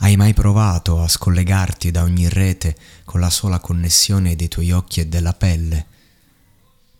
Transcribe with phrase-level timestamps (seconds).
[0.00, 5.00] Hai mai provato a scollegarti da ogni rete con la sola connessione dei tuoi occhi
[5.00, 5.86] e della pelle?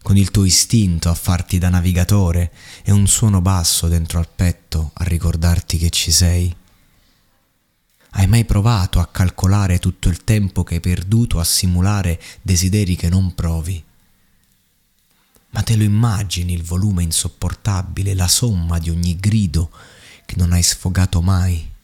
[0.03, 4.91] Con il tuo istinto a farti da navigatore e un suono basso dentro al petto
[4.95, 6.55] a ricordarti che ci sei?
[8.11, 13.09] Hai mai provato a calcolare tutto il tempo che hai perduto a simulare desideri che
[13.09, 13.83] non provi?
[15.51, 19.71] Ma te lo immagini il volume insopportabile, la somma di ogni grido
[20.27, 21.77] che non hai sfogato mai?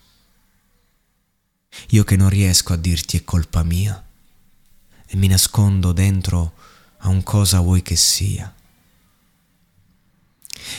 [1.94, 4.04] Io che non riesco a dirti è colpa mia
[5.06, 6.54] e mi nascondo dentro
[6.98, 8.52] a un cosa vuoi che sia.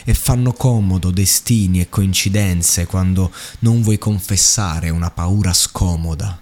[0.04, 6.38] E fanno comodo destini e coincidenze quando non vuoi confessare una paura scomoda,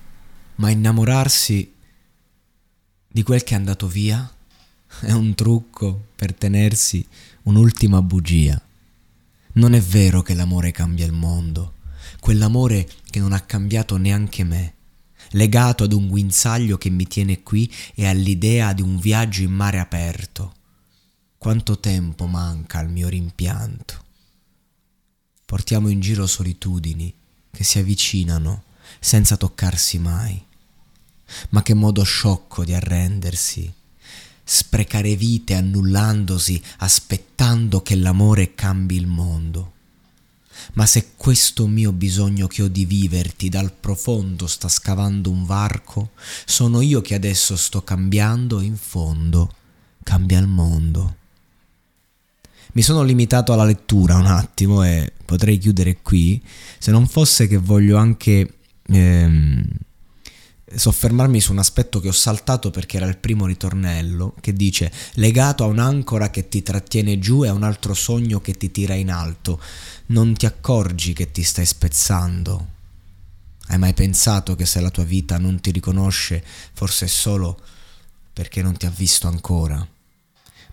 [0.56, 1.72] ma innamorarsi
[3.08, 4.28] di quel che è andato via
[5.02, 7.06] è un trucco per tenersi
[7.44, 8.60] un'ultima bugia.
[9.54, 11.74] Non è vero che l'amore cambia il mondo
[12.20, 14.74] quell'amore che non ha cambiato neanche me,
[15.32, 19.80] legato ad un guinzaglio che mi tiene qui e all'idea di un viaggio in mare
[19.80, 20.56] aperto.
[21.38, 24.02] Quanto tempo manca al mio rimpianto.
[25.46, 27.14] Portiamo in giro solitudini
[27.52, 28.64] che si avvicinano
[29.00, 30.42] senza toccarsi mai.
[31.50, 33.72] Ma che modo sciocco di arrendersi,
[34.44, 39.74] sprecare vite annullandosi, aspettando che l'amore cambi il mondo
[40.74, 46.12] ma se questo mio bisogno che ho di viverti dal profondo sta scavando un varco,
[46.46, 49.54] sono io che adesso sto cambiando e in fondo
[50.04, 51.16] cambia il mondo.
[52.74, 56.42] Mi sono limitato alla lettura un attimo e potrei chiudere qui,
[56.80, 59.64] se non fosse che voglio anche ehm,
[60.76, 65.64] soffermarmi su un aspetto che ho saltato perché era il primo ritornello, che dice legato
[65.64, 69.12] a un'ancora che ti trattiene giù e a un altro sogno che ti tira in
[69.12, 69.60] alto
[70.08, 72.68] non ti accorgi che ti stai spezzando.
[73.68, 77.60] Hai mai pensato che se la tua vita non ti riconosce, forse è solo
[78.34, 79.88] perché non ti ha visto ancora?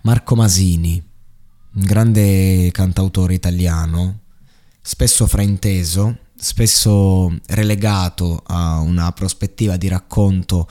[0.03, 1.03] Marco Masini,
[1.73, 4.21] un grande cantautore italiano,
[4.81, 10.69] spesso frainteso, spesso relegato a una prospettiva di racconto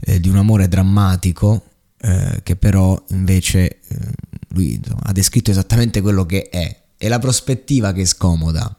[0.00, 1.64] eh, di un amore drammatico,
[1.98, 3.98] eh, che però invece eh,
[4.48, 8.76] lui insomma, ha descritto esattamente quello che è, è la prospettiva che scomoda.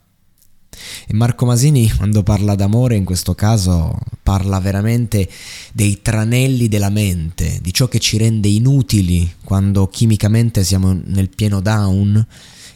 [1.07, 5.27] E Marco Masini, quando parla d'amore, in questo caso parla veramente
[5.73, 11.61] dei tranelli della mente, di ciò che ci rende inutili quando chimicamente siamo nel pieno
[11.61, 12.25] down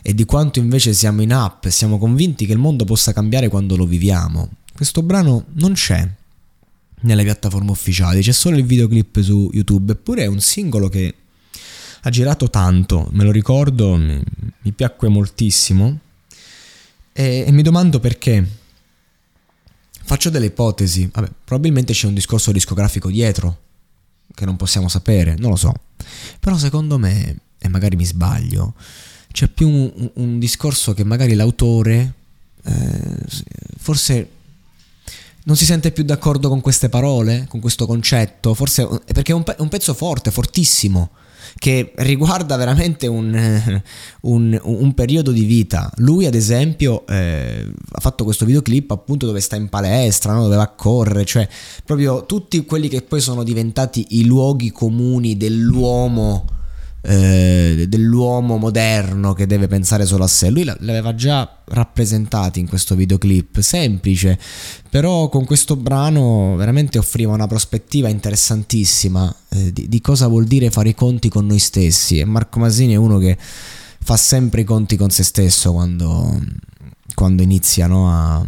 [0.01, 3.47] e di quanto invece siamo in up e siamo convinti che il mondo possa cambiare
[3.47, 4.49] quando lo viviamo.
[4.73, 6.09] Questo brano non c'è
[7.01, 11.15] nelle piattaforme ufficiali, c'è solo il videoclip su YouTube, eppure è un singolo che
[12.01, 14.21] ha girato tanto, me lo ricordo, mi,
[14.61, 15.99] mi piacque moltissimo
[17.13, 18.59] e, e mi domando perché.
[20.03, 23.59] Faccio delle ipotesi, Vabbè, probabilmente c'è un discorso discografico dietro
[24.33, 25.73] che non possiamo sapere, non lo so.
[26.39, 28.73] Però secondo me, e magari mi sbaglio,
[29.31, 32.13] c'è più un, un discorso che magari l'autore
[32.63, 33.17] eh,
[33.77, 34.29] forse
[35.43, 39.43] non si sente più d'accordo con queste parole, con questo concetto, forse perché è un,
[39.43, 41.09] pe- un pezzo forte, fortissimo
[41.57, 43.33] che riguarda veramente un,
[44.21, 45.91] un, un, periodo di vita.
[45.97, 50.43] Lui, ad esempio, eh, ha fatto questo videoclip appunto dove sta in palestra, no?
[50.43, 51.47] dove va a correre, cioè
[51.83, 56.50] proprio tutti quelli che poi sono diventati i luoghi comuni dell'uomo
[57.03, 60.49] eh, dell'uomo moderno che deve pensare solo a sé.
[60.49, 64.39] Lui l'aveva già rappresentato in questo videoclip, semplice,
[64.89, 70.69] però con questo brano veramente offriva una prospettiva interessantissima eh, di, di cosa vuol dire
[70.69, 72.19] fare i conti con noi stessi.
[72.19, 73.37] E Marco Masini è uno che
[74.03, 76.39] fa sempre i conti con se stesso quando,
[77.15, 78.45] quando inizia, no, a,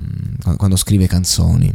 [0.57, 1.73] quando scrive canzoni.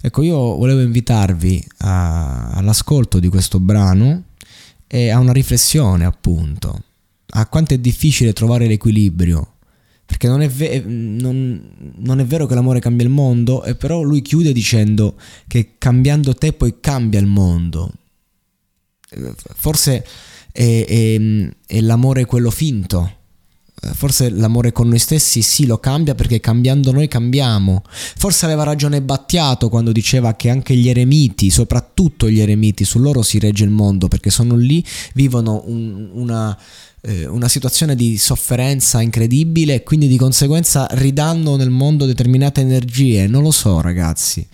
[0.00, 4.24] Ecco, io volevo invitarvi a, all'ascolto di questo brano
[4.94, 6.82] e a una riflessione, appunto,
[7.30, 9.54] a quanto è difficile trovare l'equilibrio.
[10.04, 14.02] Perché non è, ve- non, non è vero che l'amore cambia il mondo, e però
[14.02, 15.16] lui chiude dicendo
[15.46, 17.90] che cambiando te poi cambia il mondo.
[19.54, 20.06] Forse
[20.52, 23.20] è, è, è l'amore quello finto,
[23.92, 27.82] Forse l'amore con noi stessi sì lo cambia perché cambiando noi cambiamo.
[27.84, 33.22] Forse aveva ragione Battiato quando diceva che anche gli eremiti, soprattutto gli eremiti, su loro
[33.22, 34.84] si regge il mondo perché sono lì,
[35.14, 36.56] vivono un, una,
[37.00, 43.26] eh, una situazione di sofferenza incredibile e quindi di conseguenza ridanno nel mondo determinate energie.
[43.26, 44.46] Non lo so ragazzi.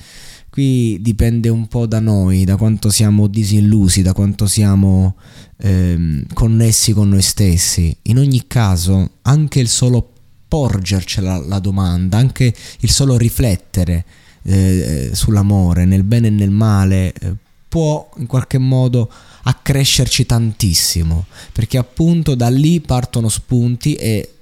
[0.58, 5.14] Qui dipende un po' da noi, da quanto siamo disillusi, da quanto siamo
[5.58, 7.96] ehm, connessi con noi stessi.
[8.02, 10.10] In ogni caso, anche il solo
[10.48, 14.04] porgerci la, la domanda, anche il solo riflettere
[14.42, 17.34] eh, sull'amore, nel bene e nel male, eh,
[17.68, 19.08] può in qualche modo
[19.44, 24.37] accrescerci tantissimo, perché appunto da lì partono spunti e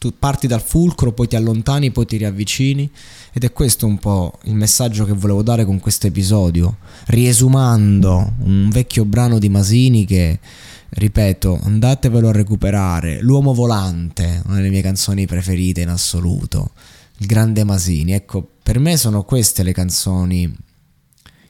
[0.00, 2.90] tu parti dal fulcro, poi ti allontani, poi ti riavvicini.
[3.34, 8.70] Ed è questo un po' il messaggio che volevo dare con questo episodio, riesumando un
[8.70, 10.40] vecchio brano di Masini che,
[10.88, 16.70] ripeto, andatevelo a recuperare, L'uomo volante, una delle mie canzoni preferite in assoluto,
[17.18, 18.12] il grande Masini.
[18.12, 20.50] Ecco, per me sono queste le canzoni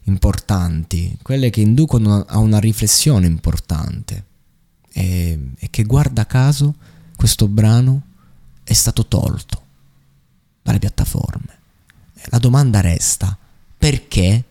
[0.06, 4.24] importanti, quelle che inducono a una riflessione importante.
[4.92, 6.74] E, e che guarda caso
[7.14, 8.08] questo brano
[8.70, 9.62] è stato tolto
[10.62, 11.58] dalle piattaforme.
[12.26, 13.36] La domanda resta,
[13.76, 14.44] perché?